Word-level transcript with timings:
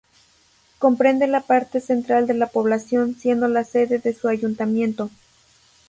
Comprende 0.79 1.27
la 1.27 1.41
parte 1.41 1.79
central 1.79 2.25
de 2.25 2.33
la 2.33 2.47
Población, 2.47 3.13
siendo 3.13 3.47
la 3.47 3.63
sede 3.63 3.99
de 3.99 4.15
su 4.15 4.27
ayuntamiento. 4.29 5.11